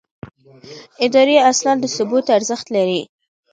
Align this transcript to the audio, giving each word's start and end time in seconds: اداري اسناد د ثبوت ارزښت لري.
اداري 1.05 1.35
اسناد 1.51 1.77
د 1.81 1.85
ثبوت 1.95 2.25
ارزښت 2.37 2.67
لري. 2.75 3.01